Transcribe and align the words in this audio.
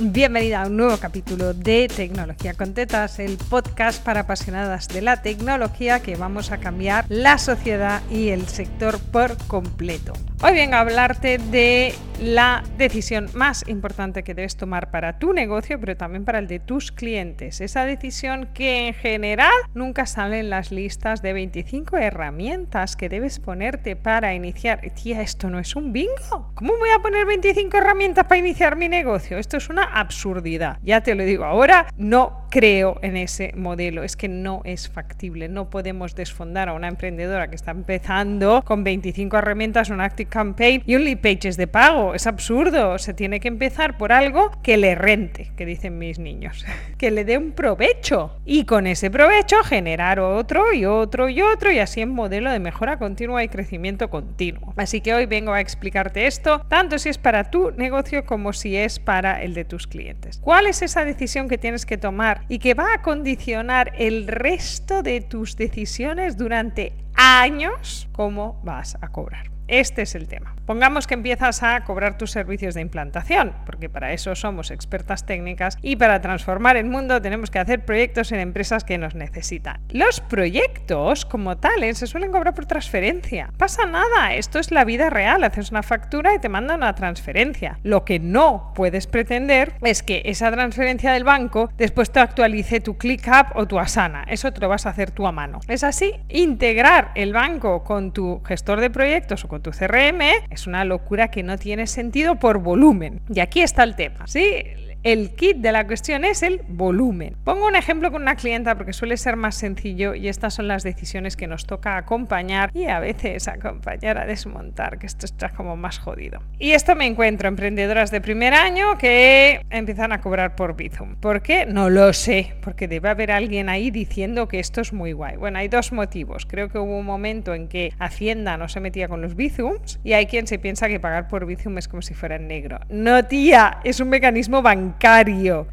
Bienvenida 0.00 0.62
a 0.62 0.66
un 0.66 0.76
nuevo 0.76 0.96
capítulo 0.96 1.54
de 1.54 1.86
Tecnología 1.86 2.54
con 2.54 2.74
Tetas, 2.74 3.20
el 3.20 3.36
podcast 3.36 4.02
para 4.02 4.20
apasionadas 4.22 4.88
de 4.88 5.02
la 5.02 5.22
tecnología 5.22 6.00
que 6.00 6.16
vamos 6.16 6.50
a 6.50 6.58
cambiar 6.58 7.04
la 7.08 7.38
sociedad 7.38 8.02
y 8.10 8.30
el 8.30 8.48
sector 8.48 8.98
por 8.98 9.36
completo. 9.46 10.12
Hoy 10.42 10.54
vengo 10.54 10.74
a 10.74 10.80
hablarte 10.80 11.38
de 11.38 11.94
la 12.20 12.62
decisión 12.78 13.28
más 13.34 13.66
importante 13.68 14.22
que 14.22 14.34
debes 14.34 14.56
tomar 14.56 14.90
para 14.90 15.18
tu 15.18 15.32
negocio, 15.32 15.80
pero 15.80 15.96
también 15.96 16.24
para 16.24 16.38
el 16.38 16.46
de 16.46 16.60
tus 16.60 16.92
clientes. 16.92 17.60
Esa 17.60 17.84
decisión 17.84 18.48
que 18.54 18.88
en 18.88 18.94
general 18.94 19.52
nunca 19.74 20.06
sale 20.06 20.40
en 20.40 20.50
las 20.50 20.70
listas 20.70 21.22
de 21.22 21.32
25 21.32 21.96
herramientas 21.96 22.96
que 22.96 23.08
debes 23.08 23.40
ponerte 23.40 23.96
para 23.96 24.34
iniciar. 24.34 24.80
Tía, 24.94 25.22
esto 25.22 25.50
no 25.50 25.58
es 25.58 25.74
un 25.76 25.92
bingo. 25.92 26.52
¿Cómo 26.54 26.74
voy 26.78 26.90
a 26.90 27.00
poner 27.00 27.26
25 27.26 27.76
herramientas 27.76 28.24
para 28.26 28.38
iniciar 28.38 28.76
mi 28.76 28.88
negocio? 28.88 29.38
Esto 29.38 29.56
es 29.56 29.68
una 29.68 29.84
absurdidad. 29.84 30.78
Ya 30.82 31.00
te 31.00 31.14
lo 31.14 31.24
digo 31.24 31.44
ahora, 31.44 31.86
no 31.96 32.46
creo 32.50 32.98
en 33.02 33.16
ese 33.16 33.52
modelo. 33.56 34.04
Es 34.04 34.16
que 34.16 34.28
no 34.28 34.62
es 34.64 34.88
factible. 34.88 35.48
No 35.48 35.70
podemos 35.70 36.14
desfondar 36.14 36.68
a 36.68 36.74
una 36.74 36.88
emprendedora 36.88 37.48
que 37.48 37.56
está 37.56 37.72
empezando 37.72 38.62
con 38.64 38.84
25 38.84 39.36
herramientas, 39.36 39.90
un 39.90 40.00
Active 40.00 40.30
Campaign 40.30 40.82
y 40.86 40.94
un 40.94 41.04
lead 41.04 41.18
pages 41.18 41.56
de 41.56 41.66
pago 41.66 42.03
es 42.12 42.26
absurdo. 42.26 42.98
Se 42.98 43.14
tiene 43.14 43.38
que 43.38 43.48
empezar 43.48 43.96
por 43.96 44.12
algo 44.12 44.50
que 44.62 44.76
le 44.76 44.96
rente, 44.96 45.52
que 45.56 45.64
dicen 45.64 45.96
mis 45.96 46.18
niños, 46.18 46.66
que 46.98 47.12
le 47.12 47.24
dé 47.24 47.38
un 47.38 47.52
provecho 47.52 48.36
y 48.44 48.64
con 48.64 48.88
ese 48.88 49.10
provecho 49.10 49.62
generar 49.62 50.18
otro 50.18 50.72
y 50.72 50.84
otro 50.84 51.28
y 51.28 51.40
otro 51.40 51.70
y 51.70 51.78
así 51.78 52.00
en 52.00 52.10
modelo 52.10 52.50
de 52.50 52.58
mejora 52.58 52.98
continua 52.98 53.44
y 53.44 53.48
crecimiento 53.48 54.10
continuo. 54.10 54.74
Así 54.76 55.00
que 55.00 55.14
hoy 55.14 55.26
vengo 55.26 55.52
a 55.52 55.60
explicarte 55.60 56.26
esto, 56.26 56.60
tanto 56.68 56.98
si 56.98 57.08
es 57.08 57.18
para 57.18 57.44
tu 57.44 57.70
negocio 57.70 58.26
como 58.26 58.52
si 58.52 58.76
es 58.76 58.98
para 58.98 59.42
el 59.42 59.54
de 59.54 59.64
tus 59.64 59.86
clientes. 59.86 60.40
¿Cuál 60.42 60.66
es 60.66 60.82
esa 60.82 61.04
decisión 61.04 61.48
que 61.48 61.58
tienes 61.58 61.86
que 61.86 61.96
tomar 61.96 62.42
y 62.48 62.58
que 62.58 62.74
va 62.74 62.94
a 62.94 63.02
condicionar 63.02 63.92
el 63.96 64.26
resto 64.26 65.02
de 65.02 65.20
tus 65.20 65.56
decisiones 65.56 66.36
durante 66.36 66.92
años? 67.14 68.08
¿Cómo 68.12 68.60
vas 68.64 68.96
a 69.00 69.08
cobrar? 69.08 69.53
Este 69.66 70.02
es 70.02 70.14
el 70.14 70.28
tema. 70.28 70.54
Pongamos 70.66 71.06
que 71.06 71.14
empiezas 71.14 71.62
a 71.62 71.84
cobrar 71.84 72.18
tus 72.18 72.30
servicios 72.30 72.74
de 72.74 72.82
implantación, 72.82 73.54
porque 73.64 73.88
para 73.88 74.12
eso 74.12 74.34
somos 74.34 74.70
expertas 74.70 75.24
técnicas 75.24 75.78
y 75.80 75.96
para 75.96 76.20
transformar 76.20 76.76
el 76.76 76.86
mundo 76.86 77.20
tenemos 77.22 77.50
que 77.50 77.58
hacer 77.58 77.84
proyectos 77.84 78.32
en 78.32 78.40
empresas 78.40 78.84
que 78.84 78.98
nos 78.98 79.14
necesitan. 79.14 79.80
Los 79.90 80.20
proyectos 80.20 81.24
como 81.24 81.56
tales 81.56 81.98
se 81.98 82.06
suelen 82.06 82.30
cobrar 82.30 82.54
por 82.54 82.66
transferencia. 82.66 83.50
Pasa 83.56 83.86
nada, 83.86 84.34
esto 84.34 84.58
es 84.58 84.70
la 84.70 84.84
vida 84.84 85.10
real, 85.10 85.44
haces 85.44 85.70
una 85.70 85.82
factura 85.82 86.34
y 86.34 86.38
te 86.38 86.48
mandan 86.48 86.78
una 86.78 86.94
transferencia. 86.94 87.78
Lo 87.82 88.04
que 88.04 88.18
no 88.18 88.72
puedes 88.74 89.06
pretender 89.06 89.74
es 89.82 90.02
que 90.02 90.22
esa 90.26 90.50
transferencia 90.50 91.12
del 91.12 91.24
banco 91.24 91.70
después 91.76 92.10
te 92.10 92.20
actualice 92.20 92.80
tu 92.80 92.98
ClickUp 92.98 93.54
o 93.54 93.66
tu 93.66 93.78
Asana. 93.78 94.24
Eso 94.28 94.52
te 94.52 94.60
lo 94.60 94.68
vas 94.68 94.86
a 94.86 94.90
hacer 94.90 95.10
tú 95.10 95.26
a 95.26 95.32
mano. 95.32 95.60
Es 95.68 95.84
así, 95.84 96.12
integrar 96.28 97.12
el 97.14 97.32
banco 97.32 97.82
con 97.82 98.12
tu 98.12 98.42
gestor 98.44 98.80
de 98.80 98.90
proyectos 98.90 99.44
o 99.44 99.48
tu 99.60 99.70
CRM 99.70 100.20
es 100.50 100.66
una 100.66 100.84
locura 100.84 101.28
que 101.28 101.42
no 101.42 101.58
tiene 101.58 101.86
sentido 101.86 102.36
por 102.36 102.58
volumen. 102.58 103.20
Y 103.32 103.40
aquí 103.40 103.60
está 103.60 103.82
el 103.82 103.96
tema. 103.96 104.26
¿sí? 104.26 104.64
El 105.04 105.32
kit 105.34 105.58
de 105.58 105.70
la 105.70 105.86
cuestión 105.86 106.24
es 106.24 106.42
el 106.42 106.62
volumen. 106.66 107.36
Pongo 107.44 107.66
un 107.66 107.76
ejemplo 107.76 108.10
con 108.10 108.22
una 108.22 108.36
clienta 108.36 108.74
porque 108.74 108.94
suele 108.94 109.18
ser 109.18 109.36
más 109.36 109.54
sencillo 109.54 110.14
y 110.14 110.28
estas 110.28 110.54
son 110.54 110.66
las 110.66 110.82
decisiones 110.82 111.36
que 111.36 111.46
nos 111.46 111.66
toca 111.66 111.98
acompañar 111.98 112.70
y 112.72 112.86
a 112.86 113.00
veces 113.00 113.46
acompañar 113.46 114.16
a 114.16 114.24
desmontar, 114.24 114.98
que 114.98 115.06
esto 115.06 115.26
está 115.26 115.50
como 115.50 115.76
más 115.76 115.98
jodido. 115.98 116.40
Y 116.58 116.70
esto 116.70 116.94
me 116.94 117.04
encuentro 117.04 117.48
emprendedoras 117.48 118.10
de 118.10 118.22
primer 118.22 118.54
año 118.54 118.96
que 118.96 119.60
empiezan 119.68 120.12
a 120.12 120.22
cobrar 120.22 120.56
por 120.56 120.74
Bizum. 120.74 121.16
¿Por 121.16 121.42
qué? 121.42 121.66
No 121.66 121.90
lo 121.90 122.14
sé, 122.14 122.54
porque 122.62 122.88
debe 122.88 123.10
haber 123.10 123.30
alguien 123.30 123.68
ahí 123.68 123.90
diciendo 123.90 124.48
que 124.48 124.58
esto 124.58 124.80
es 124.80 124.94
muy 124.94 125.12
guay. 125.12 125.36
Bueno, 125.36 125.58
hay 125.58 125.68
dos 125.68 125.92
motivos. 125.92 126.46
Creo 126.46 126.70
que 126.70 126.78
hubo 126.78 126.98
un 126.98 127.04
momento 127.04 127.52
en 127.52 127.68
que 127.68 127.92
Hacienda 127.98 128.56
no 128.56 128.70
se 128.70 128.80
metía 128.80 129.06
con 129.08 129.20
los 129.20 129.36
Bizums 129.36 130.00
y 130.02 130.14
hay 130.14 130.24
quien 130.24 130.46
se 130.46 130.58
piensa 130.58 130.88
que 130.88 130.98
pagar 130.98 131.28
por 131.28 131.44
Bizum 131.44 131.76
es 131.76 131.88
como 131.88 132.00
si 132.00 132.14
fuera 132.14 132.36
en 132.36 132.48
negro. 132.48 132.80
No, 132.88 133.22
tía, 133.26 133.80
es 133.84 134.00
un 134.00 134.08
mecanismo 134.08 134.62
bancario 134.62 134.93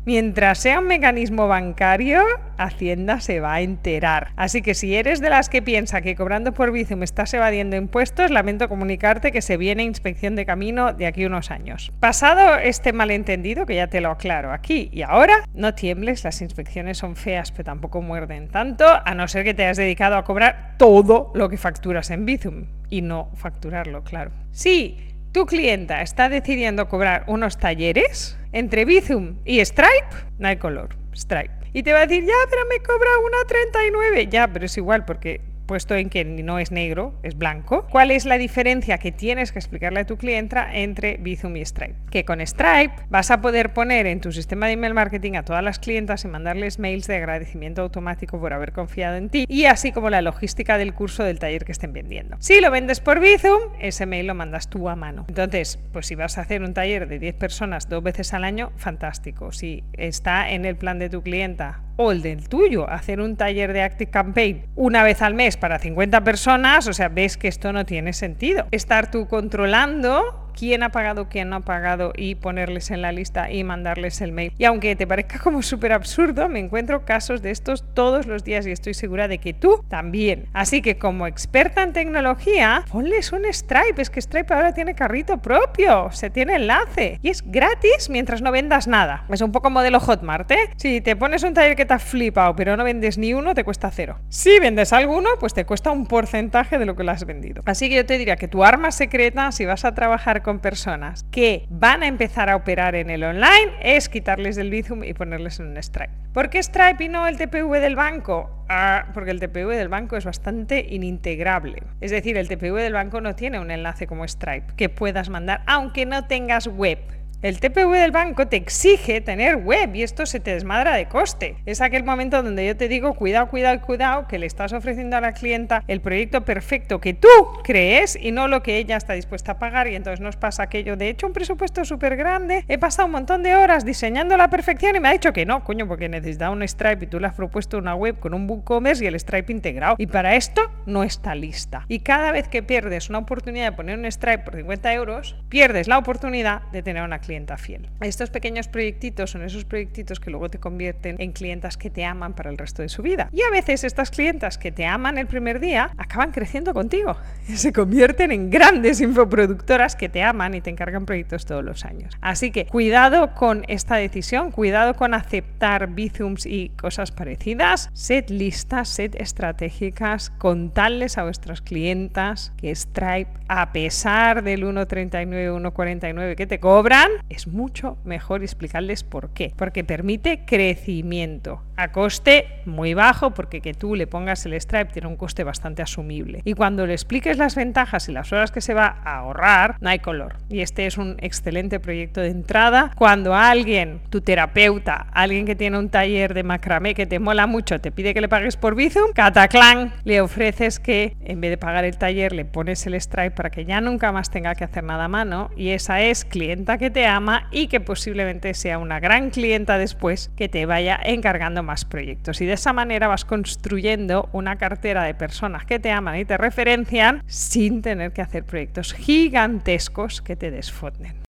Mientras 0.06 0.60
sea 0.60 0.80
un 0.80 0.88
mecanismo 0.88 1.48
bancario, 1.48 2.22
Hacienda 2.58 3.22
se 3.22 3.40
va 3.40 3.54
a 3.54 3.62
enterar. 3.62 4.34
Así 4.36 4.62
que 4.62 4.74
si 4.74 4.96
eres 4.96 5.22
de 5.22 5.30
las 5.30 5.48
que 5.48 5.62
piensa 5.62 6.02
que 6.02 6.16
cobrando 6.16 6.54
por 6.54 6.72
Bizum 6.72 7.02
estás 7.04 7.34
evadiendo 7.34 7.76
impuestos, 7.76 8.30
lamento 8.30 8.68
comunicarte 8.68 9.32
que 9.32 9.42
se 9.42 9.58
viene 9.58 9.84
inspección 9.84 10.36
de 10.36 10.46
camino 10.46 10.94
de 10.94 11.08
aquí 11.08 11.26
unos 11.26 11.50
años. 11.50 11.92
Pasado 12.00 12.58
este 12.58 12.94
malentendido, 12.94 13.66
que 13.66 13.76
ya 13.76 13.88
te 13.88 14.02
lo 14.02 14.12
aclaro 14.12 14.52
aquí 14.52 14.90
y 14.92 15.02
ahora, 15.02 15.46
no 15.54 15.74
tiembles, 15.74 16.24
las 16.24 16.42
inspecciones 16.42 16.98
son 16.98 17.16
feas, 17.16 17.52
pero 17.52 17.64
tampoco 17.64 18.02
muerden 18.02 18.50
tanto, 18.50 18.86
a 18.86 19.16
no 19.16 19.28
ser 19.28 19.44
que 19.44 19.54
te 19.54 19.64
hayas 19.64 19.78
dedicado 19.78 20.18
a 20.18 20.24
cobrar 20.26 20.76
todo 20.78 21.32
lo 21.34 21.50
que 21.50 21.58
facturas 21.58 22.12
en 22.12 22.26
Bizum 22.26 22.66
y 22.90 23.02
no 23.02 23.32
facturarlo, 23.36 24.04
claro. 24.04 24.32
Sí, 24.52 25.11
tu 25.32 25.46
clienta 25.46 26.02
está 26.02 26.30
decidiendo 26.30 26.88
cobrar 26.88 27.24
unos 27.28 27.58
talleres 27.58 28.38
entre 28.52 28.86
Bizum 28.86 29.38
y 29.46 29.64
Stripe, 29.64 30.16
no 30.40 30.48
hay 30.48 30.58
color, 30.58 30.96
Stripe. 31.16 31.52
Y 31.74 31.84
te 31.84 31.94
va 31.94 32.00
a 32.00 32.08
decir, 32.08 32.26
ya, 32.26 32.34
pero 32.50 32.64
me 32.66 32.80
cobra 32.80 33.10
una 33.26 33.38
39. 33.48 34.28
Ya, 34.28 34.48
pero 34.48 34.66
es 34.66 34.76
igual 34.78 35.06
porque 35.06 35.40
puesto 35.72 35.96
en 35.96 36.10
que 36.10 36.26
no 36.26 36.60
es 36.60 36.70
negro, 36.70 37.14
es 37.24 37.38
blanco. 37.38 37.88
¿Cuál 37.90 38.12
es 38.12 38.26
la 38.26 38.38
diferencia 38.38 38.98
que 38.98 39.14
tienes 39.14 39.54
que 39.54 39.60
explicarle 39.60 40.02
a 40.02 40.06
tu 40.06 40.18
clienta 40.18 40.68
entre 40.74 41.16
Bizum 41.16 41.56
y 41.56 41.64
Stripe? 41.64 41.96
Que 42.10 42.26
con 42.26 42.46
Stripe 42.46 42.92
vas 43.10 43.32
a 43.32 43.40
poder 43.40 43.72
poner 43.72 44.06
en 44.06 44.20
tu 44.20 44.34
sistema 44.34 44.68
de 44.68 44.74
email 44.74 44.94
marketing 44.94 45.36
a 45.36 45.46
todas 45.46 45.64
las 45.64 45.80
clientas 45.80 46.26
y 46.26 46.28
mandarles 46.28 46.78
mails 46.78 47.08
de 47.08 47.16
agradecimiento 47.16 47.84
automático 47.84 48.38
por 48.38 48.52
haber 48.52 48.74
confiado 48.74 49.16
en 49.16 49.30
ti 49.30 49.46
y 49.48 49.64
así 49.64 49.94
como 49.94 50.10
la 50.10 50.22
logística 50.22 50.78
del 50.78 50.94
curso 50.94 51.24
del 51.24 51.40
taller 51.40 51.64
que 51.64 51.72
estén 51.72 51.94
vendiendo. 51.94 52.36
Si 52.42 52.60
lo 52.60 52.70
vendes 52.70 53.00
por 53.00 53.22
Bizum, 53.22 53.62
ese 53.80 54.06
mail 54.06 54.28
lo 54.28 54.36
mandas 54.36 54.70
tú 54.70 54.90
a 54.90 54.98
mano. 54.98 55.24
Entonces, 55.30 55.80
pues 55.94 56.06
si 56.06 56.16
vas 56.16 56.38
a 56.38 56.42
hacer 56.42 56.64
un 56.64 56.74
taller 56.74 57.08
de 57.08 57.18
10 57.18 57.36
personas 57.36 57.88
dos 57.88 58.04
veces 58.04 58.34
al 58.34 58.44
año, 58.44 58.74
fantástico. 58.76 59.54
Si 59.54 59.86
está 59.94 60.52
en 60.52 60.66
el 60.66 60.76
plan 60.76 61.00
de 61.00 61.10
tu 61.10 61.22
clienta 61.22 61.80
o 61.98 62.12
el 62.12 62.22
del 62.22 62.48
tuyo, 62.50 62.90
hacer 62.90 63.22
un 63.22 63.36
taller 63.36 63.74
de 63.74 63.82
Active 63.82 64.12
Campaign 64.12 64.66
una 64.76 65.04
vez 65.04 65.22
al 65.22 65.34
mes 65.34 65.58
para 65.58 65.80
50 65.80 66.24
personas, 66.24 66.88
o 66.88 66.94
sea, 66.94 67.10
ves 67.10 67.38
que 67.38 67.48
esto 67.48 67.74
no 67.74 67.86
tiene 67.86 68.14
sentido. 68.14 68.66
Estar 68.72 69.12
tú 69.12 69.28
controlando 69.28 70.41
quién 70.52 70.84
ha 70.84 70.90
pagado, 70.90 71.30
quién 71.30 71.50
no 71.50 71.58
ha 71.58 71.60
pagado 71.62 72.14
y 72.16 72.36
ponerles 72.36 72.92
en 72.92 73.02
la 73.02 73.12
lista 73.12 73.52
y 73.52 73.64
mandarles 73.64 74.22
el 74.22 74.32
mail. 74.32 74.54
Y 74.58 74.66
aunque 74.66 74.96
te 74.96 75.08
parezca 75.08 75.40
como 75.40 75.62
súper 75.62 75.94
absurdo, 75.94 76.50
me 76.50 76.60
encuentro 76.60 77.06
casos 77.06 77.42
de 77.42 77.52
estos 77.52 77.84
todos 77.94 78.28
los 78.28 78.44
días 78.44 78.66
y 78.68 78.72
estoy 78.72 78.94
segura 78.94 79.28
de 79.28 79.38
que 79.38 79.54
tú 79.54 79.84
también. 79.90 80.48
Así 80.54 80.82
que 80.82 80.98
como 80.98 81.28
experta 81.28 81.84
en 81.84 81.94
tecnología, 81.94 82.86
ponles 82.92 83.32
un 83.32 83.46
Stripe. 83.52 84.02
Es 84.02 84.10
que 84.10 84.22
Stripe 84.22 84.54
ahora 84.54 84.74
tiene 84.74 84.96
carrito 84.96 85.38
propio, 85.38 86.12
se 86.12 86.30
tiene 86.30 86.56
enlace 86.56 87.20
y 87.22 87.30
es 87.30 87.44
gratis 87.46 88.10
mientras 88.10 88.42
no 88.42 88.52
vendas 88.52 88.88
nada. 88.88 89.26
Es 89.30 89.42
un 89.42 89.52
poco 89.52 89.70
modelo 89.70 90.00
Hotmart, 90.00 90.50
¿eh? 90.52 90.70
Si 90.78 91.02
te 91.02 91.16
pones 91.16 91.44
un 91.44 91.54
taller 91.54 91.76
que 91.76 91.86
te 91.86 91.94
ha 91.94 92.00
flipado 92.00 92.56
pero 92.56 92.78
no 92.78 92.84
vendes 92.84 93.18
ni 93.18 93.34
uno, 93.34 93.54
te 93.54 93.64
cuesta 93.64 93.92
cero. 93.92 94.20
Si 94.30 94.60
vendes 94.60 94.94
alguno, 94.94 95.30
pues 95.40 95.54
te 95.54 95.66
cuesta 95.66 95.92
un 95.92 96.06
porcentaje 96.06 96.78
de 96.78 96.86
lo 96.86 96.96
que 96.96 97.04
lo 97.04 97.12
has 97.12 97.26
vendido. 97.26 97.62
Así 97.66 97.90
que 97.90 97.96
yo 97.96 98.06
te 98.06 98.18
diría 98.18 98.36
que 98.36 98.48
tu 98.48 98.64
arma 98.64 98.92
secreta, 98.92 99.52
si 99.52 99.66
vas 99.66 99.86
a 99.86 99.94
trabajar 99.94 100.41
con 100.42 100.60
personas 100.60 101.24
que 101.32 101.66
van 101.70 102.04
a 102.04 102.08
empezar 102.08 102.50
a 102.50 102.56
operar 102.56 102.96
en 102.96 103.10
el 103.10 103.24
online 103.24 103.74
es 103.82 104.10
quitarles 104.10 104.58
el 104.58 104.70
Bizum 104.70 105.04
y 105.04 105.14
ponerles 105.14 105.60
en 105.60 105.68
un 105.68 105.78
Stripe. 105.82 106.12
¿Por 106.34 106.50
qué 106.50 106.64
Stripe 106.64 107.04
y 107.04 107.10
no 107.10 107.28
el 107.28 107.38
TPV 107.38 107.80
del 107.80 107.96
banco? 107.96 108.66
Ah, 108.70 109.08
porque 109.14 109.32
el 109.32 109.40
TPV 109.40 109.76
del 109.76 109.90
banco 109.90 110.16
es 110.16 110.26
bastante 110.26 110.86
inintegrable. 110.90 111.84
Es 112.00 112.12
decir, 112.12 112.38
el 112.38 112.48
TPV 112.48 112.78
del 112.78 112.94
banco 112.94 113.20
no 113.20 113.36
tiene 113.36 113.60
un 113.60 113.70
enlace 113.70 114.08
como 114.08 114.28
Stripe 114.28 114.74
que 114.78 114.90
puedas 114.90 115.30
mandar 115.30 115.62
aunque 115.68 116.06
no 116.06 116.26
tengas 116.28 116.68
web. 116.68 117.00
El 117.42 117.60
TPV 117.60 117.94
del 117.94 118.12
banco 118.12 118.48
te 118.48 118.56
exige 118.56 119.20
tener 119.20 119.56
web 119.56 119.96
y 119.96 120.04
esto 120.04 120.28
se 120.28 120.40
te 120.40 120.54
desmadra 120.54 120.94
de 120.96 121.08
coste. 121.08 121.56
Es 121.66 121.82
aquel 121.82 122.04
momento 122.04 122.44
donde 122.44 122.68
yo 122.68 122.78
te 122.78 122.88
digo, 122.88 123.16
cuidado, 123.16 123.48
cuidado, 123.48 123.82
cuidado, 123.82 124.28
que 124.28 124.38
le 124.38 124.46
estás 124.46 124.74
ofreciendo 124.74 125.18
a 125.18 125.22
la 125.22 125.34
clienta 125.34 125.84
el 125.88 126.02
proyecto 126.02 126.46
perfecto 126.46 127.02
que 127.02 127.16
tú 127.16 127.28
crees 127.64 128.16
y 128.16 128.32
no 128.32 128.48
lo 128.48 128.62
que 128.62 128.78
ella 128.78 128.96
está 128.96 129.14
dispuesta 129.14 129.54
a 129.54 129.58
pagar 129.58 129.88
y 129.88 129.96
entonces 129.96 130.20
nos 130.20 130.36
pasa 130.36 130.62
aquello 130.62 130.96
de 130.96 131.10
hecho 131.10 131.26
un 131.26 131.34
presupuesto 131.34 131.84
súper 131.84 132.16
grande, 132.16 132.64
he 132.68 132.78
pasado 132.78 133.08
un 133.08 133.14
montón 133.14 133.42
de 133.42 133.56
horas 133.56 133.86
diseñando 133.86 134.38
la 134.38 134.52
perfección 134.52 134.96
y 134.96 135.00
me 135.00 135.08
ha 135.08 135.14
dicho 135.14 135.34
que 135.34 135.44
no, 135.44 135.64
coño, 135.64 135.88
porque 135.88 136.10
necesita 136.10 136.52
un 136.52 136.62
Stripe 136.62 137.06
y 137.06 137.08
tú 137.08 137.20
le 137.20 137.26
has 137.26 137.34
propuesto 137.34 137.80
una 137.80 137.96
web 137.96 138.20
con 138.20 138.36
un 138.36 138.48
WooCommerce 138.48 139.04
y 139.04 139.08
el 139.08 139.20
Stripe 139.20 139.52
integrado 139.52 139.96
y 139.98 140.06
para 140.06 140.36
esto 140.36 140.62
no 140.86 141.02
está 141.02 141.34
lista. 141.34 141.86
Y 141.88 142.02
cada 142.02 142.32
vez 142.32 142.48
que 142.48 142.62
pierdes 142.62 143.10
una 143.10 143.18
oportunidad 143.18 143.72
de 143.72 143.76
poner 143.76 143.98
un 143.98 144.06
Stripe 144.06 144.44
por 144.44 144.56
50 144.56 144.94
euros, 144.94 145.36
pierdes 145.50 145.88
la 145.88 145.98
oportunidad 145.98 146.62
de 146.72 146.84
tener 146.84 147.02
una 147.02 147.18
clienta 147.18 147.31
fiel. 147.58 147.90
Estos 148.02 148.30
pequeños 148.30 148.68
proyectitos 148.68 149.32
son 149.32 149.44
esos 149.44 149.64
proyectitos 149.64 150.20
que 150.20 150.30
luego 150.30 150.50
te 150.50 150.60
convierten 150.60 151.16
en 151.20 151.32
clientas 151.32 151.78
que 151.78 151.90
te 151.90 152.04
aman 152.04 152.34
para 152.34 152.50
el 152.50 152.58
resto 152.58 152.82
de 152.82 152.90
su 152.90 153.02
vida. 153.02 153.30
Y 153.32 153.42
a 153.42 153.50
veces 153.50 153.84
estas 153.84 154.12
clientas 154.12 154.58
que 154.58 154.72
te 154.72 154.86
aman 154.86 155.18
el 155.18 155.28
primer 155.28 155.60
día 155.60 155.92
acaban 155.98 156.32
creciendo 156.32 156.74
contigo. 156.74 157.16
Y 157.48 157.54
se 157.58 157.72
convierten 157.72 158.32
en 158.32 158.50
grandes 158.50 159.00
infoproductoras 159.00 159.96
que 159.96 160.10
te 160.10 160.22
aman 160.24 160.56
y 160.56 160.62
te 160.62 160.70
encargan 160.70 161.06
proyectos 161.06 161.46
todos 161.46 161.64
los 161.64 161.86
años. 161.86 162.18
Así 162.22 162.52
que 162.52 162.66
cuidado 162.66 163.34
con 163.34 163.64
esta 163.68 163.96
decisión, 163.96 164.52
cuidado 164.52 164.96
con 164.96 165.14
aceptar 165.14 165.88
bizums 165.88 166.46
y 166.46 166.70
cosas 166.70 167.12
parecidas. 167.12 167.90
Sed 167.94 168.30
listas, 168.30 168.90
sed 168.90 169.16
estratégicas, 169.16 170.32
contadles 170.32 171.18
a 171.18 171.24
vuestras 171.24 171.62
clientas 171.62 172.52
que 172.58 172.76
Stripe, 172.76 173.32
a 173.48 173.72
pesar 173.72 174.44
del 174.44 174.66
1.39, 174.66 175.72
1.49 175.72 176.36
que 176.36 176.48
te 176.48 176.60
cobran, 176.60 177.10
es 177.30 177.48
mucho 177.48 177.98
mejor 178.04 178.44
explicarles 178.44 179.04
por 179.04 179.30
qué. 179.30 179.54
Porque 179.56 179.84
permite 179.84 180.46
crecimiento 180.46 181.62
a 181.76 181.92
coste 181.92 182.48
muy 182.66 182.94
bajo, 182.94 183.32
porque 183.32 183.62
que 183.62 183.74
tú 183.74 183.96
le 183.96 184.08
pongas 184.08 184.46
el 184.46 184.60
Stripe 184.60 184.94
tiene 184.94 185.08
un 185.08 185.16
coste 185.16 185.44
bastante 185.44 185.82
asumible. 185.82 186.42
Y 186.46 186.54
cuando 186.54 186.86
le 186.86 186.94
expliques 186.94 187.38
las 187.38 187.56
ventajas 187.56 188.08
y 188.10 188.12
las 188.12 188.32
horas 188.32 188.52
que 188.52 188.62
se 188.62 188.74
va 188.74 188.98
a 189.04 189.18
ahorrar, 189.18 189.78
no 189.80 189.90
hay 189.90 190.00
color. 190.00 190.38
Y 190.50 190.62
este 190.62 190.86
es 190.86 190.98
un 190.98 191.18
excelente 191.20 191.80
proyecto 191.80 192.22
de 192.22 192.30
entrada. 192.30 192.92
Cuando 192.96 193.36
alguien, 193.36 194.02
tu 194.10 194.22
terapeuta, 194.22 195.08
alguien 195.12 195.46
que 195.46 195.56
tiene 195.56 195.78
un 195.78 195.90
taller 195.90 196.34
de 196.34 196.44
macramé 196.44 196.94
que 196.94 197.06
te 197.06 197.20
mola 197.20 197.48
mucho, 197.48 197.80
te 197.80 197.92
pide 197.92 198.14
que 198.14 198.22
le 198.22 198.30
pagues 198.30 198.58
por 198.58 198.76
Bizum, 198.76 199.12
cataclán, 199.14 199.94
le 200.04 200.22
ofreces 200.22 200.80
que 200.80 201.16
en 201.24 201.42
vez 201.42 201.52
de 201.52 201.58
pagar 201.58 201.86
el 201.86 201.98
taller 201.98 202.34
le 202.34 202.46
pones 202.46 202.86
el 202.88 203.00
Stripe 203.00 203.32
para 203.32 203.50
que 203.50 203.66
ya 203.66 203.82
nunca 203.82 204.12
más 204.12 204.30
tenga 204.30 204.56
que 204.56 204.64
hacer 204.64 204.84
nada 204.84 205.06
a 205.06 205.08
mano. 205.08 205.50
Y 205.56 205.70
esa 205.70 206.02
es 206.02 206.26
clienta 206.26 206.78
que 206.78 206.90
te 206.90 207.06
ama 207.06 207.48
y 207.52 207.68
que 207.68 207.80
posiblemente 207.80 208.54
sea 208.54 208.78
una 208.78 209.00
gran 209.00 209.30
clienta 209.30 209.78
después 209.78 210.32
que 210.36 210.50
te 210.50 210.66
vaya 210.66 211.00
encargando 211.04 211.64
proyectos. 211.86 212.42
Y 212.42 212.46
de 212.46 212.54
esa 212.54 212.74
manera 212.74 213.08
vas 213.08 213.26
construyendo 213.26 214.30
una 214.34 214.58
cartera 214.58 215.04
de 215.04 215.14
personas 215.14 215.66
que 215.66 215.80
te 215.80 215.92
aman 215.92 216.18
y 216.18 216.26
te 216.26 216.38
referencian 216.38 217.24
sin 217.28 217.82
tener 217.82 218.12
que 218.12 218.22
hacer 218.22 218.44
proyectos 218.44 218.94
gigantescos 218.94 220.22
que 220.22 220.36
te 220.36 220.52
desfonden. 220.52 221.31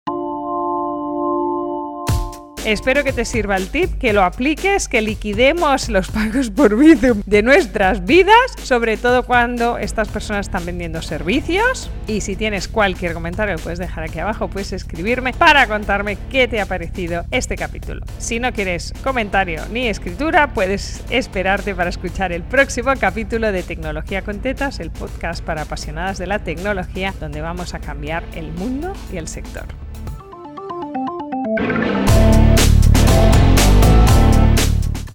Espero 2.65 3.03
que 3.03 3.13
te 3.13 3.25
sirva 3.25 3.57
el 3.57 3.67
tip, 3.67 3.94
que 4.00 4.12
lo 4.12 4.23
apliques, 4.23 4.88
que 4.88 5.00
liquidemos 5.00 5.88
los 5.88 6.09
pagos 6.09 6.50
por 6.50 6.75
Bizum 6.75 7.21
de 7.27 7.44
nuestras 7.44 8.03
vidas, 8.03 8.33
sobre 8.63 8.97
todo 8.97 9.23
cuando 9.23 9.77
estas 9.77 10.07
personas 10.07 10.47
están 10.47 10.65
vendiendo 10.65 11.03
servicios. 11.03 11.91
Y 12.07 12.21
si 12.21 12.35
tienes 12.35 12.67
cualquier 12.67 13.13
comentario, 13.13 13.57
puedes 13.59 13.77
dejar 13.77 14.06
aquí 14.06 14.17
abajo, 14.17 14.47
puedes 14.47 14.73
escribirme 14.73 15.31
para 15.33 15.67
contarme 15.67 16.17
qué 16.31 16.47
te 16.47 16.59
ha 16.59 16.65
parecido 16.65 17.25
este 17.29 17.56
capítulo. 17.56 18.03
Si 18.17 18.39
no 18.39 18.51
quieres 18.51 18.95
comentario 19.03 19.62
ni 19.71 19.88
escritura, 19.88 20.51
puedes 20.51 21.03
esperarte 21.12 21.75
para 21.75 21.91
escuchar 21.91 22.31
el 22.31 22.41
próximo 22.41 22.91
capítulo 23.00 23.51
de 23.51 23.62
Tecnología 23.62 24.23
con 24.23 24.39
Tetas, 24.39 24.79
el 24.79 24.89
podcast 24.89 25.45
para 25.45 25.62
apasionadas 25.62 26.17
de 26.17 26.25
la 26.25 26.39
tecnología, 26.39 27.13
donde 27.19 27.41
vamos 27.41 27.75
a 27.75 27.79
cambiar 27.79 28.23
el 28.33 28.51
mundo 28.53 28.94
y 29.13 29.17
el 29.17 29.27
sector. 29.27 29.84